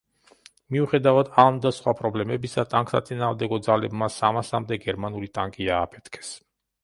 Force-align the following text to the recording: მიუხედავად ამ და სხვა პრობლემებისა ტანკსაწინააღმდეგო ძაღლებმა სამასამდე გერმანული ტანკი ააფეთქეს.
მიუხედავად 0.75 1.27
ამ 1.41 1.59
და 1.65 1.71
სხვა 1.79 1.93
პრობლემებისა 1.99 2.63
ტანკსაწინააღმდეგო 2.71 3.59
ძაღლებმა 3.67 4.09
სამასამდე 4.15 4.79
გერმანული 4.87 5.29
ტანკი 5.39 5.69
ააფეთქეს. 5.77 6.33